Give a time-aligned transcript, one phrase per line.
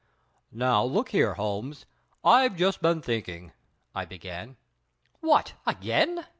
[0.51, 1.85] "Now, look here, Holmes,
[2.23, 3.51] I've just been thinking"
[3.93, 4.57] I began.
[5.19, 5.53] "What!
[5.67, 6.25] Again?"